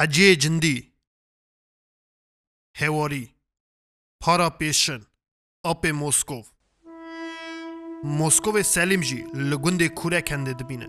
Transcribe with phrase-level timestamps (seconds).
[0.00, 0.92] حجی جندی
[2.76, 3.34] هواری
[4.20, 5.00] پارا پیشن
[5.66, 6.42] آپ موسکو
[8.04, 10.88] موسکو سلیم جی لگند کوره کنده دبینه.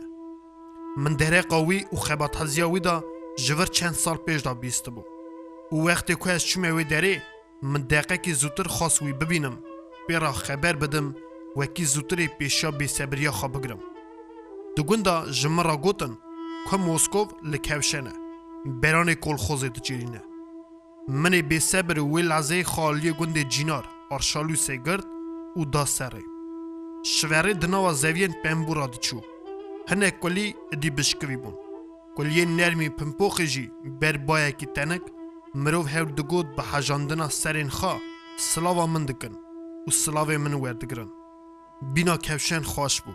[0.97, 3.03] من دره قوی و خبات هزیاوی دا
[3.37, 5.03] جور چند سال پیش دا بیست بو.
[5.71, 7.23] و وقتی که از چومه وی داره
[7.63, 9.63] من دقیقه که زودتر خواست وی ببینم.
[10.07, 11.15] بیرا خبر بدم
[11.57, 13.79] و کی زودتر پیشا بی سبریا خواه بگرم.
[14.77, 16.17] دگوندا جمرا گوتن
[16.71, 18.18] که موسکو لکوشنه
[18.65, 20.23] بران کلخوزه دچیرینه
[21.07, 25.05] من بی صبر وی لحظه خالی گند جینار آرشالو سگرد
[25.57, 26.23] و دا سره
[27.03, 29.21] شوره دناوا زوین پمبورا دچو
[29.87, 31.55] هنه کلی دی بشکوی بون
[32.17, 35.01] کلی نرمی پمپوخی جی بر بایا کی تنک
[35.55, 37.97] مروف هر دگود به حجاندنا سرین خوا
[38.37, 39.35] سلاوا من دکن
[39.87, 41.09] و سلاوه من وردگرن
[41.93, 43.11] بینا کفشن خوش بو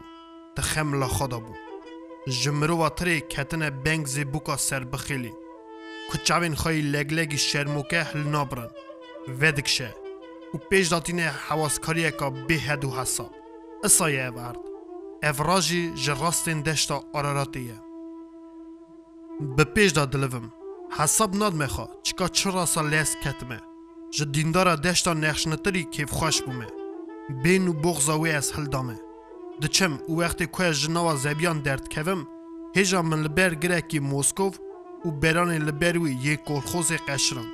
[0.56, 1.54] تخم لا خدا بو
[2.28, 5.32] جمرو و تری کتن بنگ زی بوکا سر بخیلی
[6.12, 8.70] کچاوین خواهی لگ لگی شرموکه هل نابرن
[9.40, 9.94] ودکشه
[10.54, 13.34] و پیش داتینه حواسکاریه که به هدو حساب
[13.84, 14.58] اسایه ورد
[15.22, 17.80] افراجی جراستین دشتا آراراتیه
[19.56, 20.52] به پیش دا دلوم
[20.90, 23.60] حساب ناد میخوا چکا چرا سا لیس کتمه
[24.10, 26.66] جه دیندارا دشتا نخشنتری کیف خوش بومه
[27.42, 29.00] بین و بغزاوی از هل دامه
[29.62, 32.26] دچم و وقتی که جناوا زبیان درد کوم
[32.76, 34.58] هجا من لبر گرکی موسکوف
[35.04, 37.52] و بران لبروی یک کلخوز قشرند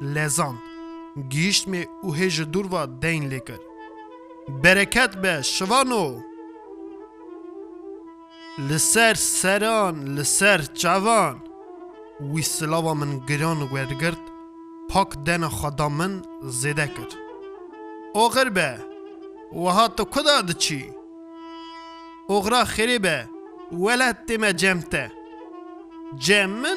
[0.00, 0.58] لزاند
[1.28, 3.58] گیشت می او هج دور و دین لیکر
[4.62, 6.20] برکت به شوانو
[8.58, 11.42] لسر سران لسر جوان
[12.20, 14.18] وی سلاوا من گران وردگرد
[14.88, 17.14] پاک دن خدا من زیده کرد
[18.14, 18.78] اوغر به
[19.52, 20.95] وها تو کدا دچی
[22.28, 23.28] اوغرا خیری به
[23.72, 25.12] ولد تیمه جمته
[26.18, 26.76] جم من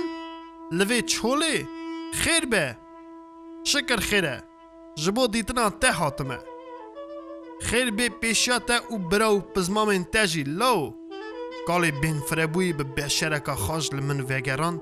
[0.72, 1.68] لوی چولی
[2.14, 2.78] خیر به
[3.64, 4.44] شکر خیره
[4.96, 6.40] جبو دیتنا ته حاتمه
[7.62, 10.94] خیر به پیشیا ته او براو پزمامن تجی لو
[11.68, 14.82] کالی بین فربوی به بشرکا خاج لمن وگراند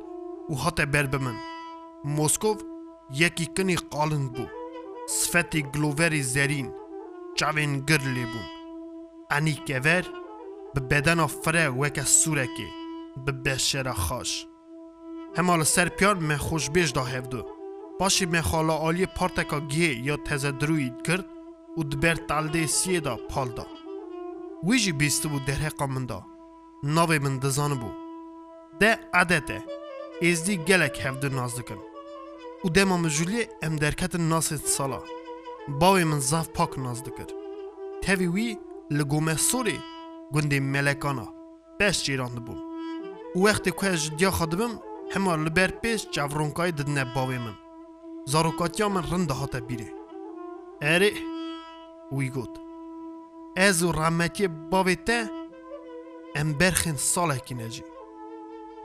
[0.50, 1.36] و هاته بر بمن
[2.06, 2.62] موسکوف
[3.14, 4.46] یکی کنی قالند بو
[5.10, 6.74] صفتی گلووری زرین
[7.36, 8.48] چاوین گر لیبون
[9.32, 10.27] انی کور
[10.74, 12.68] به بدن فره وکه سورکی
[13.26, 14.48] به بشر خاش.
[15.38, 17.46] همال سر پیار خوش بیش دا هفدو
[18.00, 21.26] پاشی من خالا پارتکا گیه یا تزه دروید کرد
[21.78, 23.18] و دبر تالده سیه دا
[24.64, 26.26] ویجی بیسته بو در حقا من دا.
[26.84, 27.38] ناوی من
[27.76, 27.92] بو
[28.80, 29.64] ده عدته.
[30.22, 31.78] ازدی گلک هفدو ناز دکن
[32.66, 33.10] و ده ما
[33.62, 35.02] ام درکت ناس سالا.
[35.68, 36.80] باوی من زاف پاک
[40.34, 41.34] ناز دکر تاوی وی لگومه سوری گنده ملکانا
[41.80, 42.58] بس جیرانده بوم
[43.36, 47.58] و وقتی که از دیا خدمم همه لبر پیش جورونکای ددنه باوی من
[48.26, 49.94] زاروکاتیا من رنده هاته بیره
[50.82, 51.12] اره
[52.12, 52.60] وی گود
[53.56, 55.30] از و رحمتی باوی ته
[56.36, 57.84] ام برخین ساله کی نجی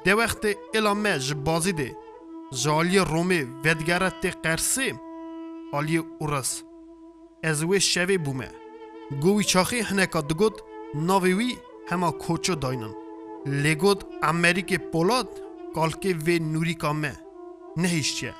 [0.04, 1.96] ده وقت الامه جبازی ده
[2.52, 4.94] جالی رومی ودگره تی قرسی
[5.72, 6.62] آلی اورس
[7.42, 8.50] از وی شوی بومه
[9.20, 9.80] گوی چاخی
[10.94, 11.58] هنکا دگود ناوی وی
[11.88, 12.94] همه کوچو داینن
[13.46, 15.40] لگود امریک پولاد
[15.74, 17.12] کالکه وی نوری کامه
[17.76, 18.34] نهیشتیه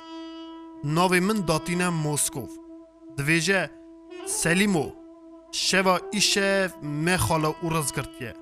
[0.83, 2.49] ناوی من داتینه موسکوف
[3.17, 3.69] دویجه
[4.25, 4.91] سلیمو
[5.51, 8.33] شوا ایشه می خالا اورز گرتیه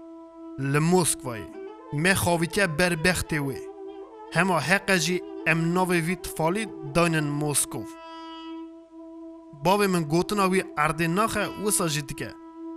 [0.60, 1.42] لموسکوای
[1.94, 3.58] می خاویتیه بربخته وی
[4.34, 7.94] همه حقه جی ام ناوی وی تفالی داینن موسکوف
[9.64, 9.88] باوی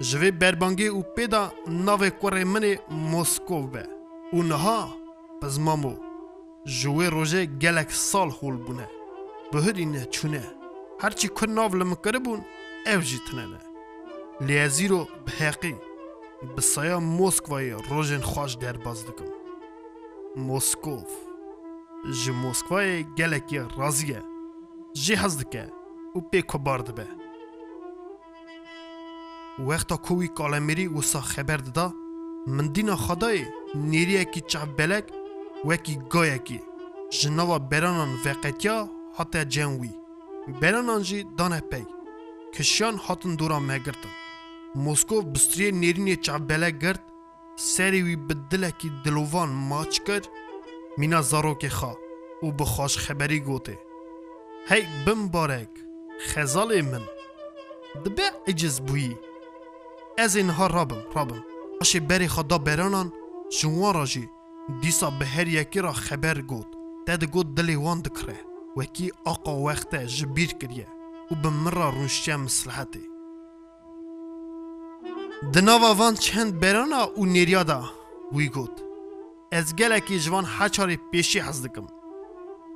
[0.00, 3.88] جوی بربانگی او پیدا ناوی کوره منی موسکو به
[4.32, 4.94] او نها
[5.42, 5.96] پزمامو
[6.64, 8.88] جوی روژه گلک سال خول بونه
[9.52, 10.42] بهرینه چونه
[11.00, 12.44] هرچی کن ناو لمکره بون
[12.86, 13.60] او جیتنه نه
[14.40, 15.76] لیازیرو بحقی
[16.56, 19.24] بسایا موسکوای روژن خواش در باز دکم
[20.36, 21.08] موسکوف
[22.12, 24.16] ji Moskvayê gelekî razî
[24.93, 25.63] Jê hez dike
[26.17, 27.07] û pê kobar dibe
[29.67, 31.87] wexta ku wî kalemerî wisa xeber dida
[32.55, 33.45] min dîna xedayê
[33.91, 35.05] nêriyekî çavbelek
[35.69, 36.59] wekî gayekî
[37.17, 38.77] ji nava beranan veqetiya
[39.17, 39.91] hate cem wî
[40.61, 41.85] beranan jî dane pey
[42.53, 44.13] kişiyan hatin dora me girtin
[44.85, 47.01] Moskov bistriyê nêrînê çavbelek girt
[47.57, 50.23] serê wî bi dilekî dilovan maç kir
[50.99, 51.93] مینا زاروک خا
[52.41, 53.88] او بخواش خبری گوته هی
[55.05, 55.69] بم بارک
[56.19, 57.01] خزال من
[58.05, 59.17] دبه عجز بویی
[60.17, 61.43] از اینها رابم رابم
[61.81, 63.13] آشی بری خدا برانان
[63.61, 64.29] جوان را جی
[64.81, 66.67] دیسا به هر یکی را خبر گوت
[67.07, 68.39] تد گوت دلی وان دکره
[68.77, 70.87] وکی آقا وقت جبیر کریه
[71.31, 72.99] و به مرا رونشتیا مسلحته
[75.53, 77.91] دناوا وان چند برانا و نیریا دا
[78.31, 78.83] وی گوت
[79.51, 81.87] از گلکی جوان حچاری پیشی حز دکم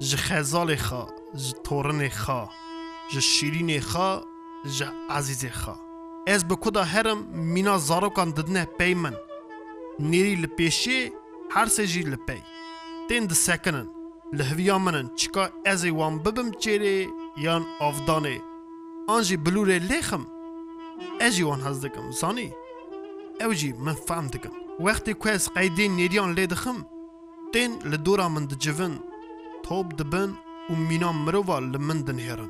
[0.10, 1.08] ج خزال خا
[1.42, 2.50] ج تورن خا
[3.12, 4.10] ج شیرین خا
[4.78, 5.76] ج عزیز خا
[6.28, 7.18] از به کدا هرم
[7.54, 9.16] مینا زاروکان ددنه پی من
[10.00, 11.12] نیری لپیشی
[11.52, 12.42] هر سجی لپی
[13.10, 13.88] تین د سکنن
[14.34, 17.08] لهویا منن چکا از وان ببم چیره
[17.38, 18.42] یان آفدانه
[19.08, 20.28] آنجی بلوره لیخم
[21.22, 22.54] اجی وان هز دکم زانی
[23.42, 26.86] او جی من فهم دکم وقتی که از قیدین نیریان لی دخم
[27.54, 29.13] تین لدورا من دجوون
[29.64, 30.38] توب دبن
[30.70, 32.50] و مینا مرووا لمن دنهرن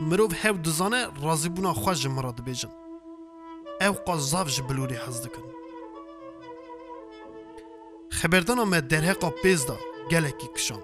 [0.00, 2.68] مرو هاو دزانه رازی بونا خوش مرا دبیجن
[3.80, 5.42] او قذاف جبلوری حز دکن
[8.10, 9.76] خبردانا ما درهقا پیز دا
[10.10, 10.82] گلکی کشان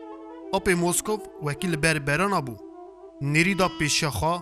[0.55, 2.63] ئۆپێ مۆسکۆف وەکی لە بەر بەرانە بوو
[3.33, 4.35] نێریدا پێشیاخوا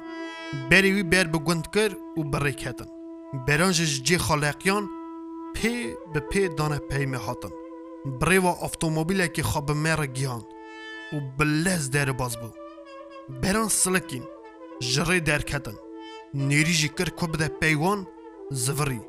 [0.71, 2.91] بەری وی بەر بگوند کرد و بڕێکهێتن
[3.47, 4.85] بەرانژش جێ خاڵەقیان
[5.57, 5.75] پێ
[6.13, 7.55] بە پێ دانە پەیمە هاتن
[8.21, 10.47] بڕێوە ئۆفتۆمۆبیلێکی خوا بە مێرە گیاند
[11.15, 12.49] و بلز در باز بو
[13.43, 14.25] بران سلکین
[14.81, 15.77] جره درکتن
[16.34, 18.00] نێری ژی کرد کو بدە پەیوان
[18.64, 19.02] زڤڕی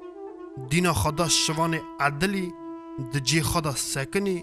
[0.70, 2.46] دینا خدا شوانê edilî
[3.12, 4.38] di cê xwe da sekinî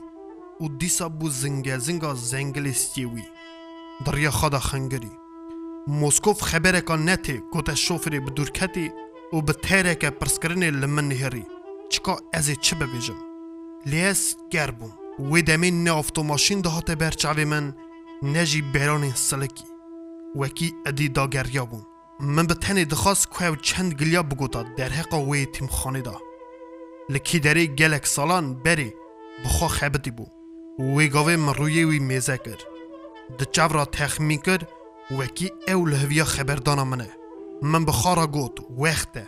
[0.64, 3.26] û dîsa bû zingezinga zengelê stêwî
[4.06, 5.14] diriya xwe da xengirî
[6.02, 8.88] Moskov xebereka netê ku te şoferê bi durketî
[9.36, 11.44] û bi têreke pirskirinê li min nihirî
[11.92, 13.20] çika ez ê çi bibêjim
[13.90, 14.22] lê ez
[14.54, 14.94] ger bûm
[15.30, 17.66] wê demê ne avtomaşîn da hate ber çavê min
[18.34, 19.66] ne jî beranên silikî
[20.40, 21.84] wekî edî dageriya bûm
[22.24, 26.22] من به تنی دخواست که او چند گلیا بگوتا در حقا وی تیم خانه دا
[27.10, 28.94] لکی دری گلک سالان بری
[29.46, 30.26] بخوا خیبتی بو.
[30.80, 32.58] وی گاوه من روی وی میزه کر.
[33.38, 34.62] ده چاو را تخمین کر
[35.12, 37.10] وکی او لحویا خبردانا منه.
[37.62, 39.28] من بخارا گوت وقته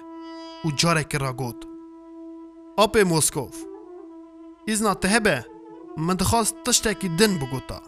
[0.66, 1.68] و جارک را گوت.
[2.78, 3.56] آپ موسکوف.
[4.68, 5.46] ایزنا تهبه
[5.98, 7.82] من دخواست تشتێکی دن بگوتا.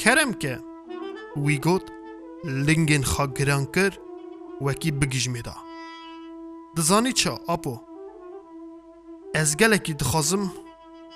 [0.00, 0.54] کەرم کە
[1.36, 1.97] وی گوت
[2.44, 3.92] لنگên xا giran kir
[4.58, 5.54] wekî bigîjmêda
[6.76, 7.82] Dizanî çi apo?
[9.34, 10.50] Ez gelekî dixwazim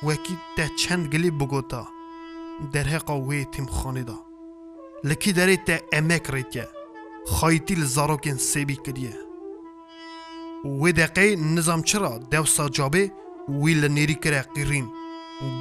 [0.00, 1.86] wekî te çend gilî bigota.
[2.72, 4.16] Derheqa wê tîmxanê da.
[5.08, 6.66] Li kî derê te emek rêtiye
[7.36, 9.16] xayîtî li zarokên sêbî kiriye.
[10.64, 13.04] Wê deqê nizam çira dewsa cabê
[13.62, 14.88] wî li nêrî kire qîrîn.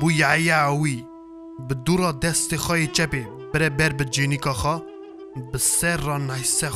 [0.02, 1.06] بو یعیعوی
[1.70, 4.91] به دورا دست خواهی چپی بره بر به جینیکا خوا
[5.36, 6.70] به سر را نیسه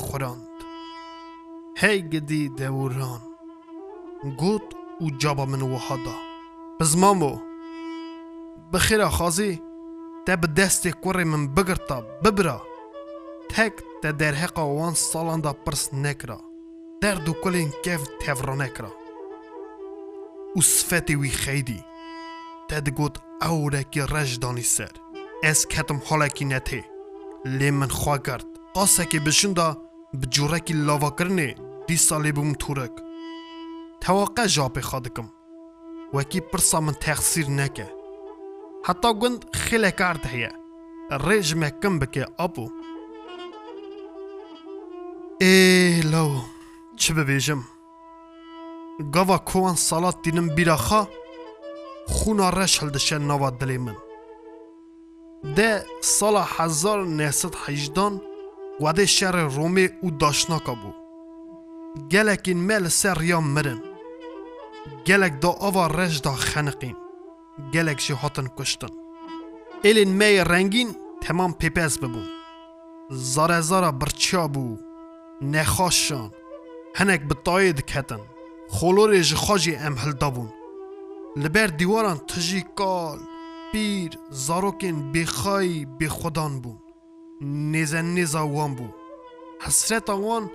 [2.61, 3.21] اوران.
[4.37, 5.09] گود او
[5.45, 6.15] من وحدا.
[6.79, 7.39] بز مامو
[8.73, 9.61] بخیر خازی
[10.25, 11.23] ده به دست کوری
[12.23, 12.61] ببرا.
[13.49, 14.63] تک ده در حقا
[15.53, 16.41] پرس نکرا.
[17.01, 18.91] در دو کلین کف تورا نکرا.
[20.55, 21.83] او صفتی وی خیدی.
[22.69, 24.91] تدگود ده گود او رکی رج دانی سر.
[25.43, 26.94] از کتم حالکی نته.
[27.45, 27.87] لی من
[28.25, 28.45] کرد.
[28.73, 29.77] قاسه که بشون دا
[30.21, 31.55] بجوره که لاوا کرنه
[31.87, 32.91] دی ساله بوم تورک
[34.01, 35.29] تواقع جاپه خادکم
[36.13, 36.95] وکی پرسا من
[37.49, 37.91] نکه
[38.85, 40.51] حتا گند خیلی کرد هیه
[41.11, 42.69] ریج مکم بکه آبو
[45.41, 46.41] ای لو
[46.97, 47.63] چه ببیجم
[49.13, 51.07] گاوا کوان سالات دینم بیرخا
[52.07, 53.77] خونا رش هلدشه نواد دلی
[55.53, 58.21] ده سال 1918
[58.81, 60.93] وده شهر رومی او داشناکا بو.
[62.11, 63.81] گلک این مل سر یا مرن.
[65.07, 66.95] گلک دا آوا رش دا خنقین.
[67.73, 68.87] گلک شی هاتن کشتن
[69.83, 72.21] ایلین می رنگین تمام پیپس ببو.
[73.09, 74.77] زاره زاره برچیا بو.
[75.41, 76.31] نخاشان
[76.95, 78.19] هنک بطاید کتن.
[78.69, 80.49] خولوری جخاجی امحل دابون.
[81.35, 83.19] لبر دیواران تجی کال.
[83.75, 86.77] پیر زاروکن بخای به خودان بو.
[87.41, 88.87] نزن نزا وان بو.
[89.61, 90.51] حسرت آوان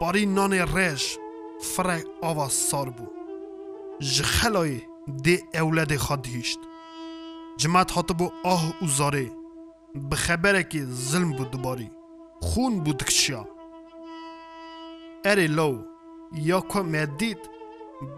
[0.00, 1.18] باری نان رش
[1.60, 3.06] فرق آوا سار بو.
[4.00, 4.80] جخلای
[5.22, 6.58] دی اولاد خدیشت هیشت
[7.56, 9.30] جمعت هاتو بو آه و زاره.
[10.12, 11.90] بخبره که ظلم بود باری
[12.40, 13.48] خون بود کشیا.
[15.24, 15.82] اری لو
[16.32, 17.38] یا که مدید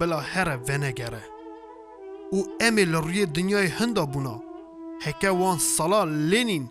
[0.00, 1.39] بلا هر ونگره.
[2.32, 4.42] او امی لروی دنیای هندا بونا.
[5.02, 6.70] هکه وان سالا لینین.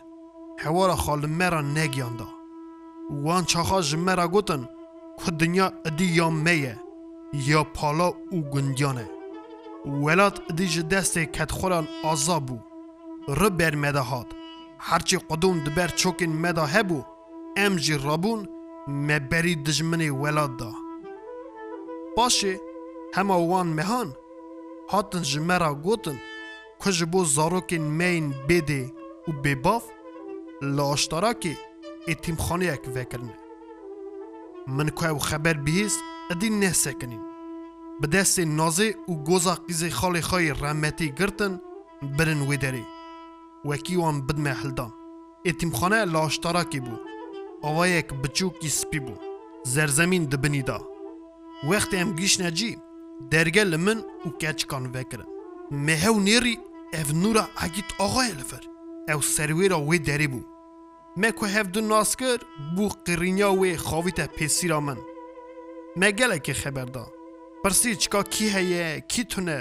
[0.59, 2.27] هوارا خال مرا نگیاندا.
[3.09, 4.69] وان چاخا جمرا گوتن
[5.25, 6.79] که دنیا ادی یا میه
[7.33, 9.09] یا پالا او گندیانه
[9.85, 12.59] ولات ادی جدست کت خوران آزابو
[13.27, 14.27] رو بر مدهات
[14.79, 17.03] هرچی قدوم دبر چوکین مده هبو
[17.57, 18.49] ام جی رابون
[18.87, 20.73] مبری دجمنی ولاد دا.
[22.17, 22.59] باشه
[23.13, 24.13] همه وان مهان.
[24.91, 26.19] هاتن جمرا گوتن
[26.83, 28.93] که جبو زاروکین مین بده
[29.27, 29.83] او بباف
[30.61, 31.57] لاشتارا که
[32.07, 33.33] اتیم خانه یک وکرنه
[34.67, 35.97] من که او خبر بیز
[36.31, 37.21] ادی نه سکنین
[38.01, 41.61] به دست نازه و گوزا قیز خاله خای رمتی گرتن
[42.17, 42.85] برن ویدری
[43.65, 44.93] وکی وان بد محلدان
[45.45, 46.97] اتیم خانه لاشتارا که بو
[47.61, 49.13] آوایک بچوکی سپی بو
[49.63, 50.87] زرزمین دبنیدا
[51.69, 52.41] وقتی هم گیش
[53.19, 55.29] derge li min û keçikan vekirin
[55.85, 56.55] me hew nêrî
[56.99, 58.63] ev nûra egît axaye li vir
[59.13, 60.41] ew serwêra wê derê bû
[61.21, 62.39] me ku hev du nas kir
[62.75, 64.99] bû qirînya wê xavîte pêsîra min
[65.99, 67.03] me gelekê xeber da
[67.63, 69.59] pirsî çika kî heye kî tune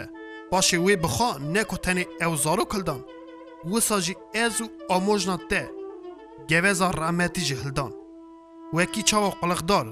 [0.50, 3.00] paşê wê bixwa ne ku tenê ew zarok hildan
[3.70, 5.62] wisa jî ez û amojna te
[6.48, 7.92] geveza rahmetî ji hildan
[8.76, 9.86] wekî çawa qiliqdar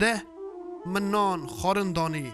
[0.00, 0.12] di
[0.94, 2.32] منان خارن دانی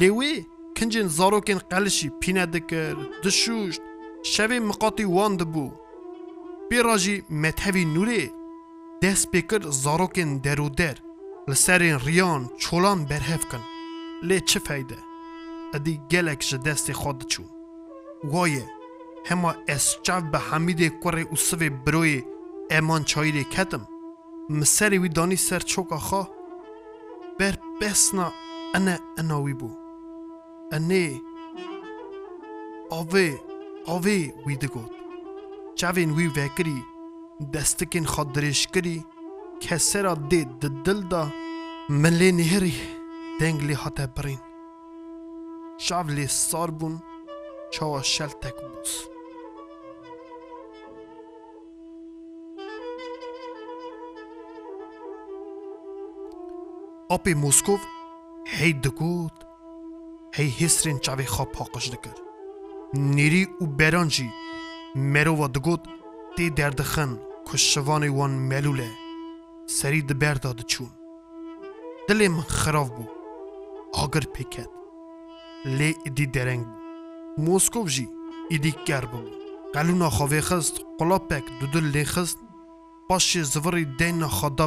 [0.00, 3.82] لیوی کنجن زاروکن قلشی پینه دکر دشوشت
[4.22, 5.72] شوی مقاطی واند بو.
[6.70, 8.30] پی راجی متوی نوری.
[9.02, 10.96] دست بکر زاروکن درو در
[11.48, 13.60] لسرین ریان چولان برهف کن.
[14.22, 14.98] لی چه فایده؟
[15.74, 17.42] ادی گلک جه دست خود چو.
[18.24, 18.66] وایه
[19.26, 22.24] هما اسچاب به حمید کره اوسو بروی
[22.70, 23.88] امان چایی ری کتم.
[24.50, 26.30] مسری وی دانی سر چوکا خواه
[27.38, 28.32] بر بسنا
[28.76, 29.70] انا اناوي بو
[30.72, 31.20] اني
[32.92, 33.38] اوي
[33.88, 34.90] اوي ويدغوت
[35.76, 36.82] چاوين وي وكري
[37.40, 39.02] دستكين خدريش كري
[39.60, 41.28] كسرا دي ددل دا
[41.88, 42.72] ملي نهري
[43.40, 44.38] دنگلي حتى برين
[45.78, 46.98] شاولي ساربون
[47.72, 49.13] چاوا شلتك بوس
[57.14, 57.78] Moskov
[58.44, 59.36] hey digot
[60.32, 62.16] hey hêsrên çavê xwe paqij dikir
[63.16, 64.28] nêrî û beran jî
[65.12, 65.82] merova digot
[66.36, 67.12] tê derdixin
[67.46, 68.90] ku şivanê wan melûl e
[69.76, 70.90] serî di ber da diçûn
[72.06, 73.04] dilê min xirav bû
[74.02, 74.70] agir pêket
[75.78, 76.74] lê îdî dereng bû
[77.46, 78.06] Moskov jî
[78.56, 79.20] îdî ker bû
[79.74, 82.38] qelûna xwe xist qulapek du dil lê xist
[83.08, 84.66] paşê zivirî deyna xada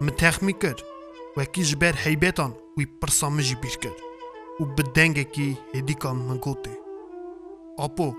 [0.00, 0.76] می تخمی کر
[1.36, 3.96] و اکی جبر حیبتان وی پرسا مجی بیر کر
[4.60, 6.78] و بدنگ اکی هدی کام من گوته
[7.78, 8.14] اپو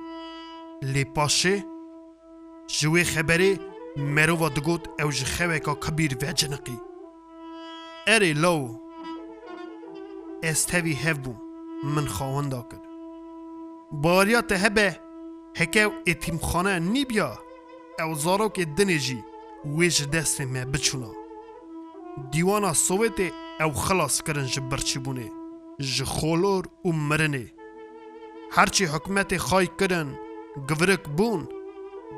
[2.67, 3.59] جوی خبری
[3.97, 6.79] مرو و دگوت او جخوه کا کبیر و جنقی
[8.07, 8.79] اری لو
[10.43, 11.33] استوی هف بو
[11.83, 12.81] من خواهند کر
[13.91, 14.99] باریا تهبه
[15.57, 17.39] هکو اتیم خانه نی بیا
[17.99, 19.23] او زارو که دنجی
[19.65, 21.20] ویج دست می بچونم
[22.31, 25.27] دیوانا سووێتێ ئەو خلاص کردن ji بەرچبوونێ
[25.93, 27.47] ji خۆلۆر و مرنێ
[28.55, 30.09] هەرچی حکوومەتێ خای کردن
[30.69, 31.41] گورک بوون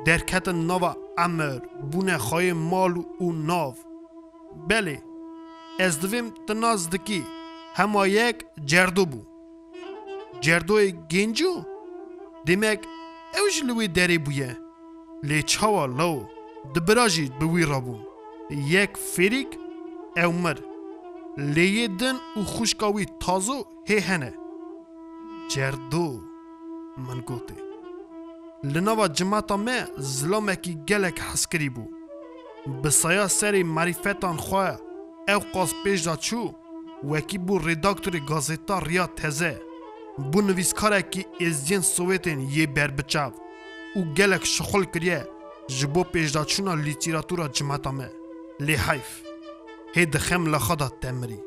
[0.06, 1.60] دەرکەتن نەوە ئەمر
[1.90, 3.74] بوونە خۆی ماڵ و ناو.
[4.68, 4.98] بەێ
[5.78, 7.22] ez divêm tu naz dikî
[7.78, 8.38] hema yek
[8.70, 9.20] cerdo bû
[10.44, 11.52] cerdoyê gencû
[12.46, 12.80] demek
[13.38, 14.50] ew ji li wê derê bûye
[15.28, 16.18] lê çawa law
[16.74, 18.00] di bira jî bi wî rabûn
[18.72, 19.50] yek fêrik
[20.16, 20.58] ew mir.
[21.54, 24.32] Lêyê din û xuşka wî tazo hê hene.
[25.50, 26.06] Cerdo
[26.96, 27.58] min gotê.
[28.72, 31.84] Li nava cimata me zilamekî gelek heskirî bû.
[32.66, 34.68] Bi saya serê marîfetan xwe
[35.34, 36.42] ew qas pêş da çû
[37.02, 39.62] wekî bû redaktorê gazeta Riya Teze.
[40.18, 43.30] Bû nivîskarekî êziyên Sovetên yê berbiçav
[43.96, 45.22] û gelek şixul kiriye
[45.68, 48.08] ji bo pêşdaçûna lîtîratûra cimata me.
[48.60, 49.23] Lê heyf.
[49.94, 51.40] Hê dixem xwe da te mirî.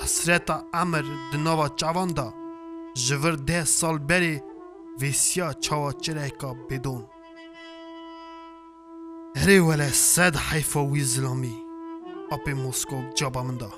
[0.00, 2.28] Hesreta emir di nava çavan da
[3.04, 4.34] ji vir deh sal berê
[5.00, 7.02] vêsiya çawa çireka bêdon.
[9.38, 11.54] Herê wele sed heyfa wî zilamî
[12.34, 13.70] apê Moskov caba min da.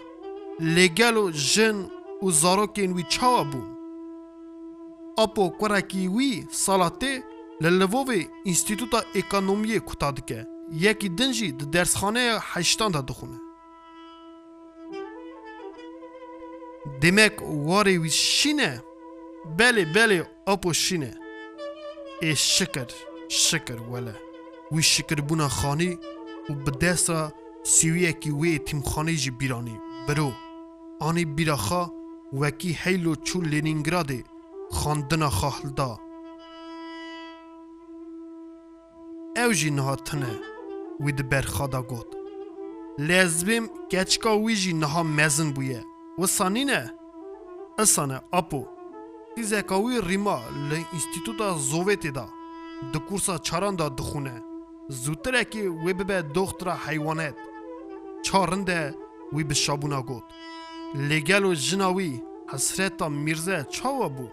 [0.75, 1.79] Lê gelo jin
[2.25, 3.69] û zarokên wî çawa bûn.
[5.25, 7.13] Apo kurekî wî sala tê
[7.63, 10.41] li Livovê Înstîtuta Ekonomiyê kuta dike.
[10.85, 13.48] Yekî din jî di dersxaneya heştan da dixune.
[17.03, 18.73] Demek warê wî şîn e?
[19.59, 21.13] Belê belê apo şîn e.
[22.23, 22.91] Ê şikir,
[23.29, 24.17] şikir wele.
[24.73, 25.91] Wî şikirbûna xanî
[26.51, 27.33] û bi desta
[27.75, 29.77] sîwiyekî wê tîmxanê jî bîranî.
[30.07, 30.31] Biro,
[31.01, 31.83] anî bîraxa
[32.41, 34.21] wekî heylo çû Leningradê
[34.81, 35.91] xandina xwe hilda.
[39.45, 40.33] Ew jî niha tune
[41.05, 42.09] wî di berxa da got.
[43.09, 45.83] Lezbêm keçika wî jî niha mezin bûye.
[46.19, 46.95] وسانینه
[47.79, 48.67] اسانه اپو.
[49.37, 50.39] تیزکاوی ریما
[50.71, 52.27] لی انستیتوتا زوویتی دا.
[52.93, 54.43] د کورسا چاران دا دخونه
[54.89, 57.37] زودترکی وی ببه دختر حیوانات.
[58.23, 58.95] چارنده
[59.33, 60.25] وی به شابونا گوت.
[60.95, 64.29] لگل و جناوی حسرتا میرزه چاوا بو.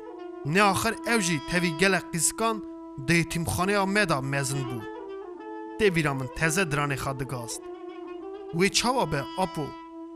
[0.46, 2.62] نه آخر اوجی تاوی گل قیسکان
[3.08, 4.80] د یتیمخانه آمدا مزن بو.
[5.80, 7.62] تی ویرامن تزه درانه خادگاست
[8.54, 9.68] وی چاوا به اپو.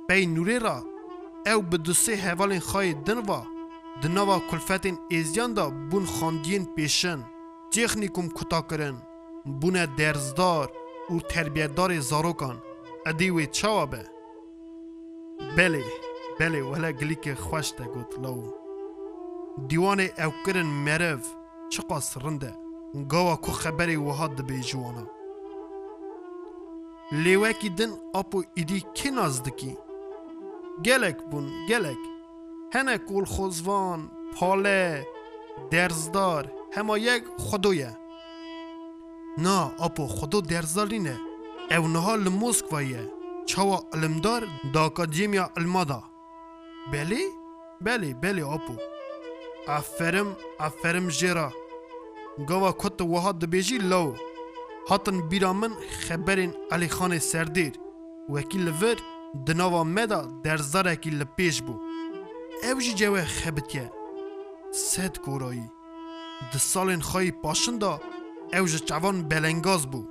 [0.10, 0.84] بی نوری را
[1.54, 3.42] ew bi du sê hevalên xayê din va
[4.02, 7.20] di nava kulfetên êziyan da bûn xandiyên pêşin,
[7.72, 8.98] têxnîkum kuta kirin,
[9.60, 10.68] bûne derzdar
[11.14, 12.58] û terbiyedarê zarokan,
[13.10, 14.04] edî wê çawa be.
[15.58, 15.84] Belê,
[16.40, 18.42] belê wele gilîkê xweş te got law.
[19.70, 21.22] Dîwanê ew kirin merev,
[21.72, 22.52] çi qas rind e,
[23.12, 25.06] gawa ku xeberê wiha dibe jiwana.
[27.24, 29.89] Lêwekî din apo îdî kê naz dikî?
[30.88, 32.02] گەلێک بوون گەلێک
[32.76, 34.02] هەنێک گوڵخۆزوان
[34.36, 34.86] پاڵێ
[35.72, 36.44] دەرزدار
[36.76, 37.92] هەما یەک خودۆیە
[39.44, 41.16] نا ئاپۆ خودۆ دەرزارینە
[41.72, 43.04] ئەو نەها li Moskvayە
[43.50, 46.02] çawa ilimdar dakadîmiya ilmada
[46.92, 47.24] Belê
[47.86, 48.76] belê belê apû
[49.80, 50.30] Eferim
[50.68, 51.50] eferim jêra
[52.48, 54.10] Gava kot wiha dibêjî law
[54.90, 55.74] hatin bîra min
[56.06, 57.74] xeberên Elîxanê serdêr
[58.34, 58.98] wekî li vir
[59.34, 61.76] di nava me da derzarekî li pêş bû.
[62.70, 63.88] Ew jî cewe xebitiye.
[64.72, 65.68] Sed korayî.
[66.52, 68.00] Di salên xayî paşin da
[68.58, 70.02] ew ji çavan belengaz bû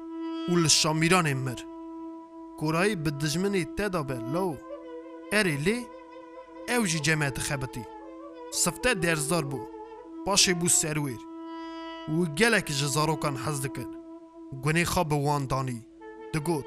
[0.50, 1.66] û li Şamîranê mir.
[2.58, 4.56] Korayî bi dijminê te da be law.
[5.38, 5.78] Erê lê
[6.74, 7.84] ew jî ceme dixebitî.
[8.52, 9.60] Sifte derzar bû.
[10.26, 11.22] Paşê bû serwêr.
[12.14, 13.88] û gelek ji zarokan hez dikir.
[14.64, 15.78] Gunê xwe bi wan danî.
[16.34, 16.66] Digot,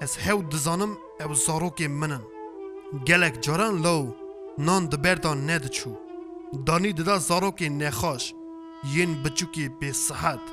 [0.00, 2.24] ez hew dizanim ew zarokê min in.
[3.06, 4.04] Gelek caran law
[4.58, 5.90] nan di berdan nediçû.
[6.66, 8.34] Danî dida zarokê nexweş
[8.94, 10.44] yên biçûkê bêsihet.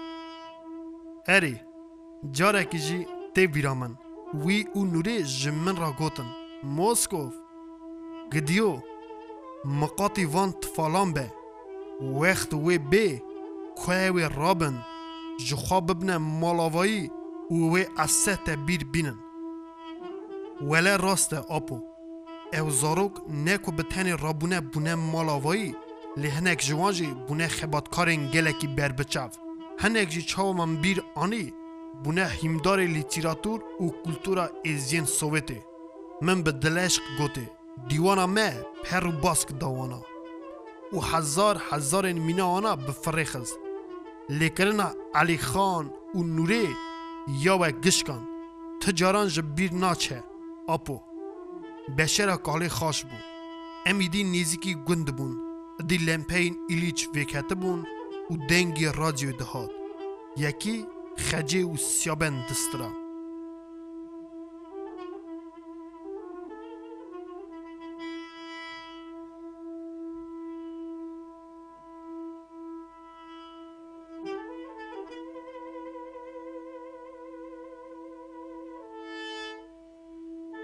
[1.28, 1.56] Erê,
[2.38, 3.94] carekî jî tê vîra min.
[4.44, 6.26] Wî û nûrê ji min ra gotin.
[6.64, 7.32] Moskov,
[8.32, 8.72] Gidiyo,
[9.66, 11.26] miqatî van tifalan be.
[12.00, 13.08] Wext wê bê,
[13.76, 14.76] ku wê rabin,
[15.40, 17.12] ji xwe bibne malavayî
[17.50, 19.31] û wê ese te bîr bînin.
[20.64, 21.82] وله راست آپو
[22.54, 25.76] او زاروک نکو به تن رابونه بونه مالاوایی
[26.18, 29.30] لهنک جوانجی بونه خباتکارین گلکی بر بچاو
[29.80, 31.54] هنک جی چاو من بیر آنی
[32.04, 35.62] بونه هیمدار لیتراتور و کلتورا ازین سوویتی
[36.22, 37.50] من به دلشق گوتی
[37.90, 40.02] دیوانا مه پر و باسک داوانا
[40.94, 43.52] و هزار هزار مینا آنا به فریخز
[44.30, 46.68] لیکرنا علی خان و نوری
[47.42, 48.28] یا و گشکان
[48.82, 50.24] تجاران جبیر ناچه
[50.76, 51.02] آپو.
[51.98, 53.18] بشرا کالی خاش بو.
[53.86, 55.34] امیدی نیزیکی گند بون.
[55.88, 57.80] دی لمپین ایلیچ وکته بون
[58.32, 59.72] و دنگی رادیو دهات.
[60.38, 60.86] یکی
[61.18, 63.01] خجه و سیابن دسترا.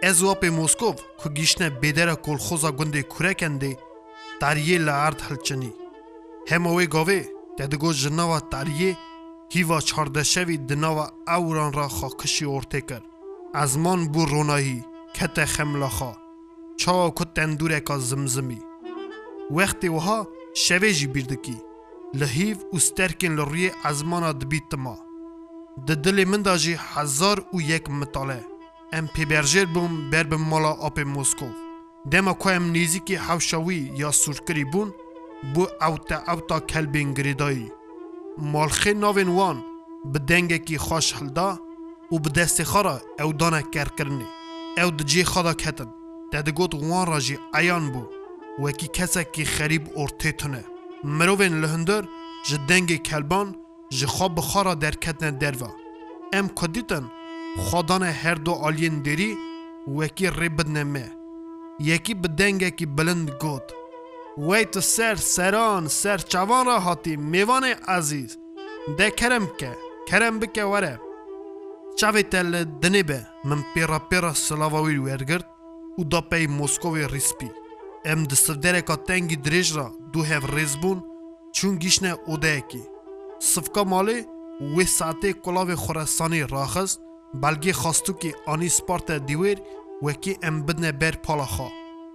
[0.08, 3.78] ازواپ موسکوف کو گیشنه بیدره کل خوزا گنده کوره کنده
[4.42, 5.74] تاریه لعرد هلچنی
[6.50, 7.20] هموی گاوه
[7.58, 8.98] تدگو جناوا تاریه
[9.54, 13.02] هیوا چاردشوی دناوا اوران را خاکشی ارته کر
[13.54, 16.14] از من بو رونایی کت خملاخا
[16.78, 18.62] چاوا کو تندوره کا زمزمی
[19.52, 21.58] وقتی وها شوی جی بیردکی
[22.14, 24.98] لهیو استرکن لروی ازمانا دبیت ما
[25.88, 28.57] د دل من داجی هزار و یک مطالعه
[28.94, 31.48] ام پیبرجر بوم بر به مالا آپ موسکو
[32.12, 34.94] دما کو ام نیزیکی حوشاوی یا سورکری بون
[35.54, 37.72] بو اوتا اوتا کلبین گریدایی
[38.38, 39.64] مالخی ناوین وان
[40.06, 41.60] به دنگه کی خوش حلدا
[42.12, 44.26] و به دست خارا او دانه کر کرنی
[44.78, 45.94] او دجی خدا کتن
[46.32, 48.04] تدگوت وان را جی ایان بو
[48.64, 50.64] وکی کسا کی خریب ارته تونه
[51.04, 52.04] مروین لهندر
[52.50, 53.56] جه دنگ کلبان
[53.90, 55.72] جه خواب بخارا در کتن دروا
[56.34, 57.12] ام کدیتن
[57.58, 59.38] خدان هر دو آلین دری
[59.88, 61.18] وکی ریبدنه me
[61.80, 63.64] یکی به دنگکی بلند گود
[64.38, 68.38] وی تو سر سران سر چوان را هاتی میوان عزیز
[68.98, 71.00] ده کرم که کرم بکه وره
[72.00, 75.50] چاوی تل دنی به من پیرا پیرا سلاواوی ورگرد
[76.00, 77.52] و دا پی موسکوی ریسپی
[78.06, 81.04] ام دستفدره که تنگی دریج را دو هف ریز بون
[81.52, 82.84] چون گیشنه اوده اکی
[83.40, 84.26] صفکا مالی
[84.62, 89.59] وی ساعته کلاوی خورستانی راخست بلگی خواستو که آنی سپارت دیویر
[90.03, 91.69] وکی ام بدنه بر پالا خوا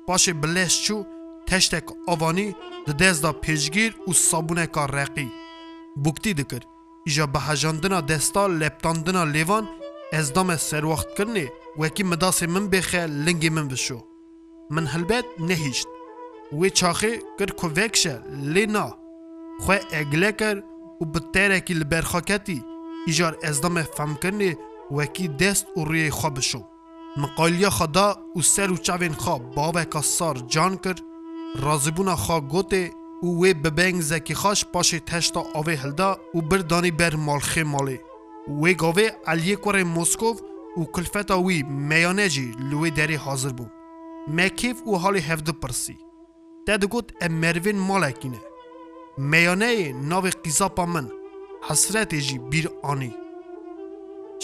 [0.08, 1.06] پاش بلش چو
[1.48, 2.56] تشتک آوانی
[2.86, 5.32] ده دست دا پیشگیر و صابونه کا رقی
[5.96, 6.60] بوکتی دکر
[7.06, 9.70] ایجا به هجاندنا دستا لپتاندنا لیوان
[10.14, 14.04] از دام سر وقت کرنی وکی مداس من بخه لنگی من بشو
[14.70, 15.88] من هلبت نهیشت
[16.54, 18.98] وی چاخه کر کو وکشه لینا
[19.60, 20.64] خواه اگله کر
[21.02, 22.64] و بتره کی لبرخاکتی
[24.93, 26.65] وکی دست و روی خوا بشو
[27.17, 30.95] مقالیا خدا و سر و چاوین خوا بابک سار جان کر
[31.57, 32.91] رازبونا خوا گوته
[33.23, 38.01] و وی ببنگ زکی خاش پاش تشتا آوه هلدا و بردانی بر مالخه ماله.
[38.63, 40.35] وی گاوه علیه کور موسکو
[40.77, 43.67] و کلفتا وی میانه جی لوی دری حاضر بو.
[44.29, 45.99] مکیف و حالی هفده پرسی.
[46.67, 48.41] تد گوت مروین مالکینه.
[49.19, 51.11] میانه ناو قیزاپا من.
[51.69, 53.22] حسرت جی بیر آنی.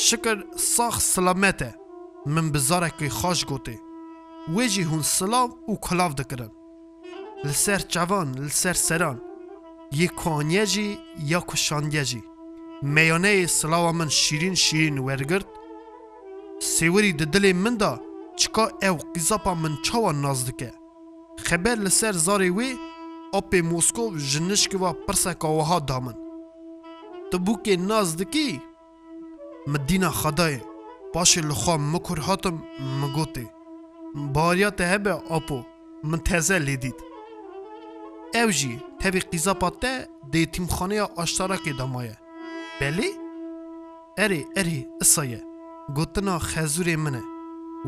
[0.01, 1.75] شکر ساخ سلامته
[2.27, 3.79] من بزارکی خاش گوته
[4.57, 6.51] ویجی هون سلام و کلاو دکرن
[7.45, 9.21] لسر جوان لسر سران
[9.93, 10.99] یه کانیه جی
[11.31, 12.23] یا کشاندیه جی
[12.83, 15.47] میانه سلاو من شیرین شیرین ورگرد
[16.61, 18.01] سیوری د دل من دا
[18.37, 20.73] چکا او قیزاپا من چاوا نازدکه
[21.39, 22.77] خبر لسر زاری وی
[23.35, 26.15] اپ موسکو جنشک و پرسکا وها دامن
[27.33, 28.68] تبوک نازدکی
[29.69, 30.61] مدینا خدای
[31.15, 32.63] باش لخوا مکر هاتم
[33.01, 33.49] مگوتی.
[34.15, 35.63] باریا تهبه آپو
[36.05, 36.95] من تزه لیدید.
[38.35, 42.19] او جی تبی قیزاپات ده دی تیمخانه آشتارکی دمایه.
[42.81, 43.11] بلی؟
[44.19, 45.43] اری اری اسایه.
[45.97, 47.23] گوتنا خزور منه.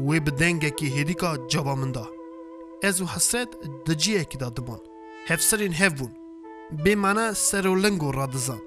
[0.07, 2.09] وی بدنگه که هیدیکا جابا من دا
[2.83, 3.49] از و حسرت
[3.87, 4.81] دجیه که دادمان
[5.27, 6.13] هفسرین هفون
[6.85, 8.61] بی منه سر و لنگو را دزان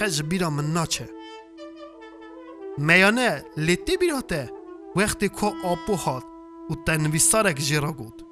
[0.00, 1.21] قج بیرا من ناچه.
[2.78, 4.50] میانه لیتی بیراته
[4.96, 6.24] وقتی که آبو هات
[6.70, 8.26] و تنویسارک جیرا گود.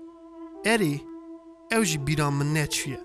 [0.64, 1.02] اری
[1.72, 3.00] او جی بیرا من نچویه.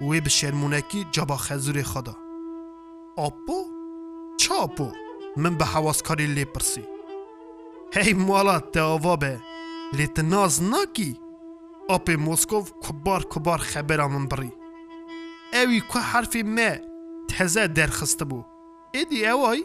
[0.00, 2.16] وی به شرمونکی جابا خزور خدا.
[3.16, 3.64] آبو؟
[4.36, 4.92] چه آبو؟
[5.36, 6.84] من به حواسکاری لی پرسی.
[7.94, 9.40] هی مالا تاوا به.
[9.92, 11.20] لیت ناز ناکی.
[11.88, 14.52] آپ موسکو کبار کبار خبر من بری.
[15.52, 16.70] اوی که حرفی ما
[17.28, 18.44] تزه درخسته بو.
[18.94, 19.64] ایدی اوای؟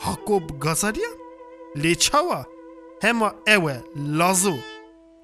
[0.00, 1.16] هاکوب گازاریان
[1.76, 2.46] لی چاوا
[3.02, 4.56] هما اوه لازو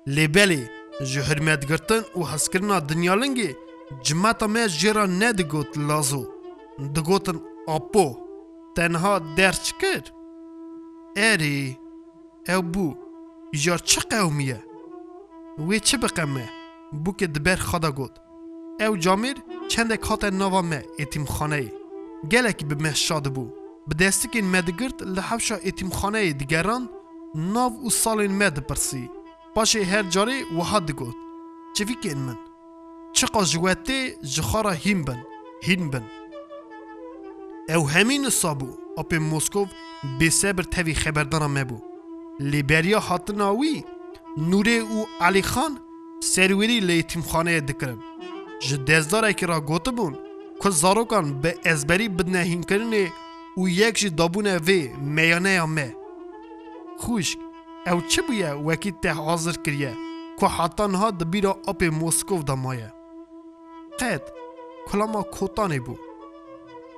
[0.07, 0.64] لی بلی
[1.11, 3.51] ji hürmetgirtin û hezkirina dinyalingê
[4.05, 6.22] cimeta me jê ra nedigot lazo
[6.94, 7.38] digotin
[7.77, 8.07] apo
[8.77, 10.05] tenha derç kir
[11.29, 11.57] erê
[12.55, 12.87] ew bû
[13.53, 14.61] jar çi qewmiye
[15.68, 16.46] wê çi biqeme
[16.92, 18.18] بو که دبر خدا گود
[18.81, 19.37] او جامیر
[19.68, 21.25] چند کات نوا مه اتیم
[22.33, 23.55] گەلێکی بمێشاد بوو
[23.88, 26.85] بدەستێکین مەدەگرت لە حەفشە ئێتیمخانەیە دیگەران
[27.55, 29.11] ناو و ساڵین مەدەپرسی
[29.55, 31.18] پاشێ هەر جارێ وەها دەگوت
[31.76, 32.38] چڤیکێن من
[33.16, 34.00] چقا ji we tê
[34.33, 35.20] ji xara hîn bin
[35.66, 36.05] hîn bin.
[37.74, 38.68] Ew hemî nisa bû.
[39.00, 39.68] Apê Moskov
[40.20, 41.79] bêsebir tevî xeberdana me bû.
[42.50, 43.85] Lêberiya hatina wî
[44.50, 45.72] Nurê û Alîxan
[46.33, 48.00] serwerî lê yêtîmxaneye dikirin.
[48.66, 50.14] Ji dezdarekî ra gotibûn.
[51.64, 53.07] Ezberî bidine hînkirinê
[53.61, 54.81] û yek jî dabûne vê
[55.16, 55.88] meyaneya me.
[57.03, 57.38] Xwişk
[57.87, 59.95] ew çi bûye wekî te hazir kiriye
[60.38, 62.90] ku heta niha di bîra apê Moskov da maye.
[63.99, 64.25] Qet
[64.87, 65.95] kulama kotanê bû.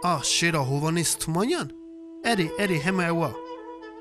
[0.02, 1.68] Ah şêra hovanê stûmanyan?
[2.24, 3.30] Erê erê heme ewa.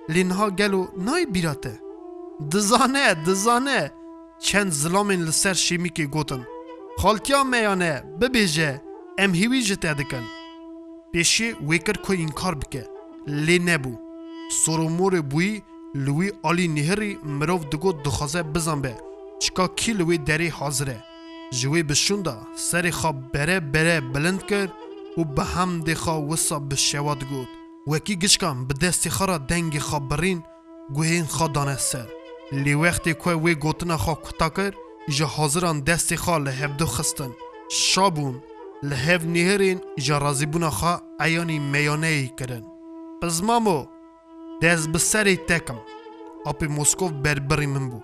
[0.09, 1.73] Lê niha gelo nayê bîra te.
[2.51, 3.91] Dizane dizane
[4.39, 6.43] çend zilamên li ser şêmîkê gotin.
[7.01, 8.81] خالتیا میانه ببیجه
[9.19, 10.25] ام هیوی جته دکن
[11.11, 12.87] پیشی ویکر کو انکار بکه
[13.27, 13.93] لی نبو
[14.65, 15.61] سرومور بوی
[15.95, 18.97] لوی آلی نهری مروف دگو دخوازه بزن به
[19.39, 21.03] چکا کی لوی دری حاضره
[21.51, 24.73] جوی بشوندا سری خواب بره بره بلند کرد
[25.17, 27.47] و به هم دخوا وسا به شواد گود
[27.87, 30.43] وکی گشکم به دستی خرا دنگی خواب برین
[30.93, 32.07] گوهین خوا دانه سر
[32.51, 34.73] لی وقتی که وی گوتنا خوا کتا کرد
[35.09, 37.31] جا حاضران دست خوا لحب دو خستن
[37.71, 38.41] شابون
[38.83, 42.63] لهف نهرین جرازی بونا خوا عیانی میانه ای کرن
[43.21, 43.85] پس مامو
[44.61, 45.77] دست به سری تکم
[46.45, 48.01] اپی موسکو بربری من بو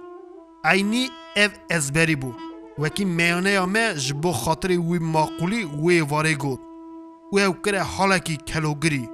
[0.66, 2.34] عینی اف از بری بو
[2.80, 6.60] وکی میانه یا جبو خاطر وی معقولی وی واره گود
[7.32, 9.10] و او کره حالکی کلوگری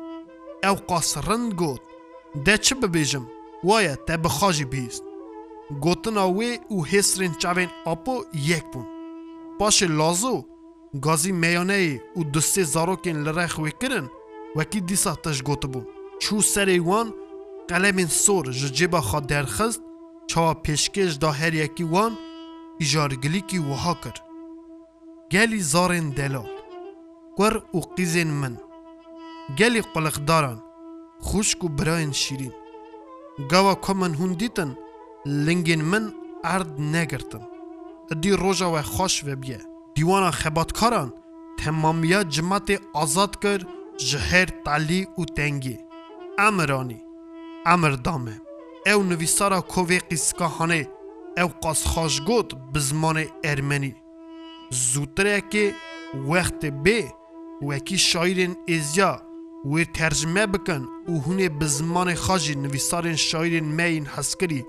[0.64, 1.82] او قاسرند گود
[2.46, 3.28] ده چه ببیجم
[3.64, 5.04] وایه تا بخاجی بیست
[5.82, 8.86] گوتنا وی او حسرین چاوین اپو یک بون
[9.60, 10.46] باش لازو
[10.94, 14.08] gazî meyaneyê û du sê zarokên li rex wê kirin
[14.58, 15.82] wekî dîsa te ji gotibû.
[16.24, 17.08] Çû serê wan
[17.70, 19.82] qelemên sor ji cêba xwe derxist
[20.30, 22.14] çawa pêşkêş da her yekî wan
[22.84, 24.18] îjargilîkî wiha kir.
[25.34, 26.50] Gelî zarên delal
[27.38, 28.56] Kur û qîzên min
[29.60, 30.60] Gelî quliqdaran
[31.28, 32.54] xuşk û birayên şîrîn
[33.52, 34.72] Gava ku min hûn dîtin
[35.26, 36.14] لنگین من
[36.46, 37.44] ارد نگرتم
[38.22, 39.36] دی روژا و خوش و
[40.00, 41.14] بیه دیوانا خباتکاران.
[41.58, 43.60] تمامیا جماعت آزاد کر
[43.98, 45.78] جهر تالی و تنگی.
[46.38, 47.02] امرانی.
[47.66, 48.42] امر دامه.
[48.88, 50.88] او نویسارا کوی قیسکاهانه
[51.38, 53.96] او قاس خوش گوت بزمان ارمنی.
[54.70, 55.76] زودتره که
[56.30, 57.04] وقت بی
[57.62, 59.22] وکی شاعرین ازیا.
[59.66, 60.88] و ترجمه بکن.
[61.10, 62.56] و هونه بزمان خاجی.
[62.56, 64.66] نویسارین شاعرین مین حسکری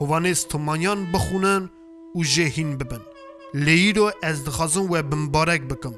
[0.00, 1.70] هوانه ستمانیان بخونن
[2.14, 3.11] و جهین ببن
[3.54, 5.94] لیی رو از دخوازم و بمبارک بکم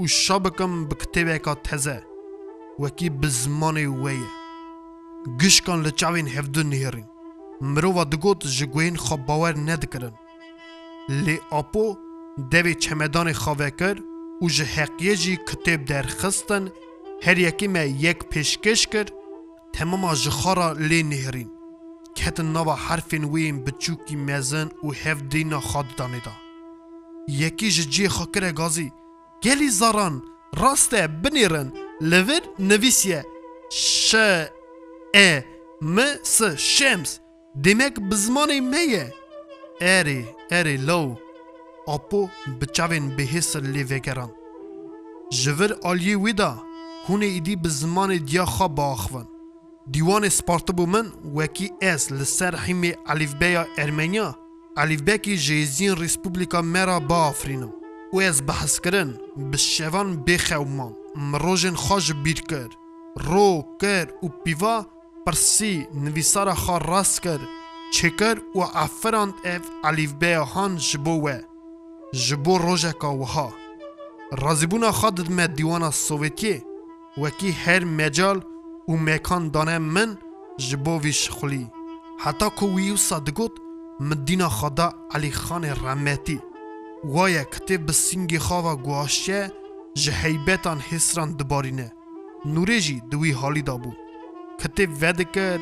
[0.00, 2.02] و شا بکم بکتبه که تزه
[2.78, 4.28] وکی بزمان ویه
[5.40, 7.04] گشکان لچاوین هفدو نیرین
[7.60, 10.12] مرو دگوت جگوین خواب باور ندکرن
[11.08, 11.96] لی آپو
[12.50, 13.98] دوی چمدان خواه کر
[14.42, 16.68] و جه حقیه جی کتب در خستن
[17.22, 19.06] هر یکی ما یک پیشکش کر
[19.72, 21.50] تمام جخارا لی نهرین
[22.16, 26.43] کتن نوا حرفین ویم بچوکی مزن و هف دینا خاد دانیدا
[27.28, 28.92] یکی جی خاکر گازی.
[29.42, 30.22] گلی زاران
[30.56, 31.72] راسته بنیرن.
[32.00, 33.24] لور نویسیه.
[33.70, 34.14] ش
[35.14, 35.40] ا
[35.82, 37.20] م س شمس.
[37.64, 39.14] demek بزمان میه.
[39.80, 41.16] اری اری لو.
[41.88, 42.28] اپو
[42.60, 44.30] بچاوین بهس لیوگران
[45.30, 46.62] جور آلیه ویدا.
[47.08, 49.26] هونه ایدی بزمان دیا خواب باخون.
[49.90, 54.43] دیوان سپارتبو من وکی اس لسر حیمی علیفبیا ارمنیا
[54.76, 56.62] علیفبکی جیزین ریسپوبلیکا
[57.08, 57.72] با آفرینم
[58.12, 59.18] و از بحث کرن
[59.52, 62.68] بشوان بخومان مروژن خوش بیر کر
[63.16, 64.86] رو کر و پیوا
[65.26, 67.38] پرسی نویسارا خوا راست کر
[67.92, 71.40] چکر و افراند اف علیفبیا هان جبوه
[72.12, 73.52] جبو روژکا وها
[74.32, 76.64] رازیبونا خوا ددمه دیوانا سوویتیه
[77.18, 78.40] وکی هر مجال
[78.88, 80.18] û mekan dane min
[80.58, 81.66] ji şixulî.
[82.18, 83.63] Heta ku wî wisa digot
[84.00, 86.40] مدینا خدا علی خان رحمتی.
[87.04, 89.52] وای کتی به سنگ خوا گواشه
[89.94, 91.92] جهیبتان حسران دبارینه.
[92.44, 93.92] نوری جی دوی حالی دا بو.
[94.60, 95.58] کتی ودکر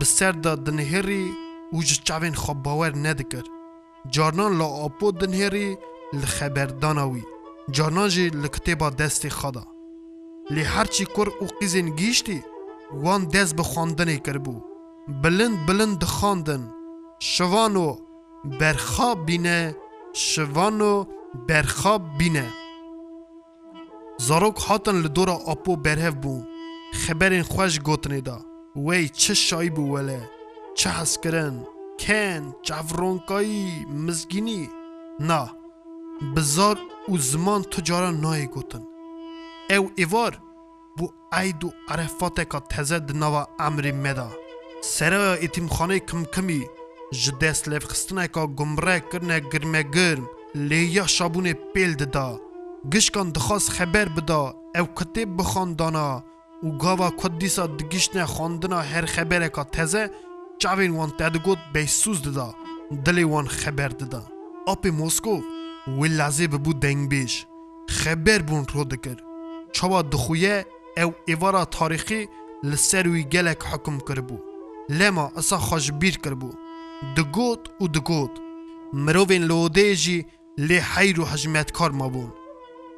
[0.00, 1.32] بسر دا دنهری
[1.72, 3.44] و جچاوین خواب باور ندکر.
[4.10, 5.76] جارنان لا آپو دنهری
[6.12, 7.22] لخبرداناوی
[7.70, 9.64] جارنان جی لکتیبا دست خدا.
[10.50, 12.42] لی هرچی کر او قیزین گیشتی
[12.92, 14.60] وان دست به خواندنی کر بو.
[15.22, 16.79] بلند بلند خواندن.
[17.20, 19.74] Bi xwandanê kiribû bilind bilind dixandin
[20.10, 21.06] şivan û berxa bîne شوان و
[21.48, 22.50] برخاب بینه.
[24.18, 26.46] زاروک هاتن لدورا اپو برهف بون
[26.92, 28.38] خبرین خوش گوتنی دا
[28.76, 30.30] وی چه شایی بو وله؟
[30.74, 31.66] چه حس کرن
[32.00, 34.68] کن جفرونکایی مزگینی؟
[35.20, 35.50] نه
[36.36, 36.78] بزار
[37.08, 38.84] و زمان تجارا نای گوتن.
[39.70, 40.42] او ایوار
[40.96, 44.30] بو عید و عرفات که تزه دنوا امری مدا.
[44.80, 46.66] سرا ایتیم خانه کم کمی
[47.12, 52.40] که گمره کرنه گرمه گرم لیا شابون پیل ددا
[52.92, 56.24] گشکان دخواست خبر بدا او کتب بخوان دانا
[56.62, 60.10] و گاوا کدیسا دگیشنه خواندنا هر خبره که تزه
[60.58, 62.54] چاوین وان تدگوت بیسوز ددا
[63.04, 64.22] دلی وان خبر ددا
[64.66, 65.40] آپ موسکو
[65.98, 67.46] وی لازه ببو دنگ بیش
[67.88, 69.16] خبر بون رو دکر
[69.72, 72.28] چوا دخویه او ایوارا تاریخی
[72.62, 74.38] لسر وی گلک حکم کربو
[74.88, 76.50] لما اسا خوش بیر کربو
[77.02, 78.30] دگوت و دگوت
[78.92, 80.26] مروین لوده جی
[80.58, 82.32] لی حیر و حجمت کار ما بون.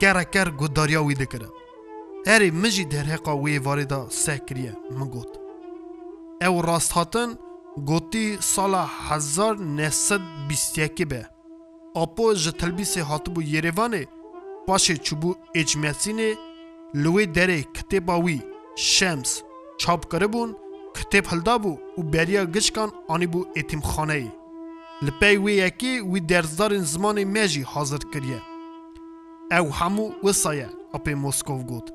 [0.01, 1.49] کره کر گوداریا وی دکره
[2.27, 5.39] اری مجی در حقا وی واردا سکریه مگوت
[6.47, 7.35] او راست هاتن
[7.87, 11.29] گوتی سالا هزار نسد بیستیکی به.
[11.97, 14.07] اپو ج تلبیس هاتبو یریوانه
[14.69, 16.35] باشه چوبو اجمسینه
[16.95, 18.43] لوی دره کتباوی
[18.77, 19.43] شمس
[19.79, 20.62] چاپ کرده
[20.92, 24.32] بون کتب هلدا بو و بریا گشکان آنی بو اتیم خانه ای
[25.02, 28.42] لپی وی یکی وی درزدارین زمان میجی حاضر کریه
[29.52, 31.94] او همو وسایه اپی موسکوف گوت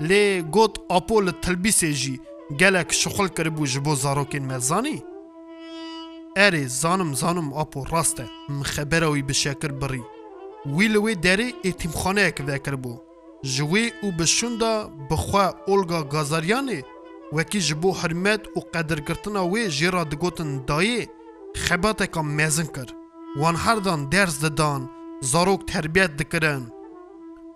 [0.00, 2.20] لی گوت اپو لتلبیسه جی
[2.60, 5.02] گلک شخل کرده بو جبو زاروکین مزانی
[6.36, 10.02] اری زانم زانم اپو راسته مخبره وی بشکر بری
[10.66, 13.00] وی لوی دری اتیم خانه اک وکر بو
[13.42, 16.97] جوی او بشوندا بخوا اولگا گازاریانی وکی جبو حرمت
[17.35, 21.01] وەکی ji bo hirmet û qedirkirtina wê jê ra digotin dayê
[21.65, 22.89] xebateka mezin kir.
[23.41, 24.81] Wan herdan ders didan,
[25.31, 26.63] zarok terbiyet dikirin.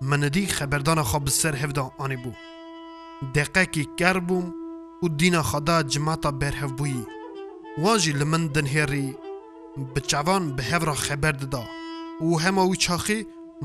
[0.10, 2.32] Minidî xeberdana xwe bi ser hevda anî bû.
[3.36, 4.46] Deqekî kerbûm
[5.04, 7.04] û dîna xeda cimata berhev bûyî.
[7.76, 9.08] Wan jî li min dinhêrî,
[9.94, 11.64] bi çavan bi hevra xeber dida.
[12.26, 13.20] û hema wî çaxî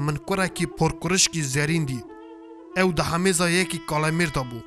[0.05, 2.01] min kurekî porkurişkî zerîn dît.
[2.81, 4.61] Ew di hemêza yekî kalemêr da bû.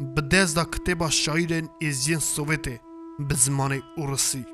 [0.00, 2.80] به دست دا کتبا شاعرین ازین سوویته
[3.28, 4.46] به زمان اوروسی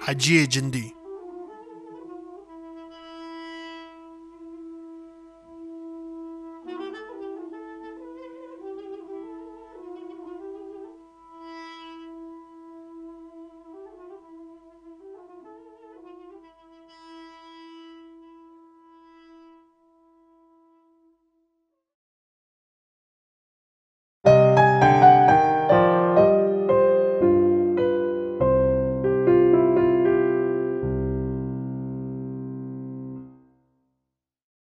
[0.00, 0.97] حجی جندی